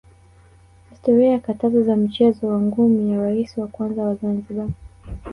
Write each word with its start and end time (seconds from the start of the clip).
historia 0.91 1.29
ya 1.31 1.39
katazo 1.39 1.83
za 1.83 1.95
mchezo 1.95 2.47
wa 2.47 2.61
ngumi 2.61 3.11
ya 3.11 3.19
raisi 3.21 3.61
wa 3.61 3.67
kwanza 3.67 4.03
wa 4.03 4.15
Zanzibar 4.15 4.69